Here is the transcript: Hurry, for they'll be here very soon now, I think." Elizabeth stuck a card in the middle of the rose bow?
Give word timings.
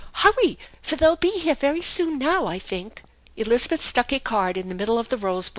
Hurry, 0.13 0.57
for 0.81 0.95
they'll 0.95 1.15
be 1.15 1.29
here 1.29 1.53
very 1.53 1.83
soon 1.83 2.17
now, 2.17 2.47
I 2.47 2.57
think." 2.57 3.03
Elizabeth 3.37 3.83
stuck 3.83 4.11
a 4.11 4.17
card 4.19 4.57
in 4.57 4.67
the 4.67 4.73
middle 4.73 4.97
of 4.97 5.09
the 5.09 5.17
rose 5.17 5.49
bow? 5.49 5.49